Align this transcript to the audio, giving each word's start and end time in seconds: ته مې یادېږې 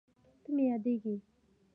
ته 0.43 0.49
مې 0.55 0.63
یادېږې 0.69 1.15